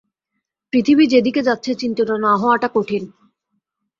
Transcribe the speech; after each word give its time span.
পৃথিবী 0.73 1.05
যেদিকে 1.07 1.41
যাচ্ছে, 1.43 1.71
চিন্তিত 1.75 2.09
না 2.23 2.31
হওয়াটা 2.37 2.67
কঠিন। 2.73 3.03